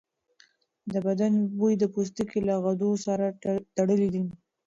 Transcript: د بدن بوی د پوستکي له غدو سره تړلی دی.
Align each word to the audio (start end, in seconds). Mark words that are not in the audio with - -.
د 0.91 0.93
بدن 1.07 1.33
بوی 1.57 1.73
د 1.79 1.83
پوستکي 1.93 2.39
له 2.47 2.55
غدو 2.63 2.91
سره 3.05 3.25
تړلی 3.77 4.09
دی. 4.15 4.23